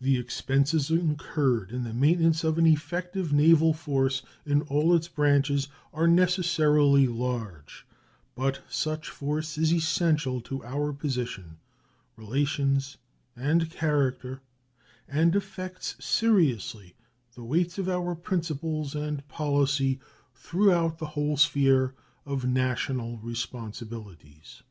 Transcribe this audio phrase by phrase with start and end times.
[0.00, 5.68] The expenses incurred in the maintenance of an effective naval force in all its branches
[5.92, 7.84] are necessarily large,
[8.34, 11.58] but such force is essential to our position,
[12.16, 12.96] relations,
[13.36, 14.40] and character,
[15.06, 16.94] and affects seriously
[17.34, 20.00] the weight of our principles and policy
[20.34, 21.92] throughout the whole sphere
[22.24, 24.62] of national responsibilities.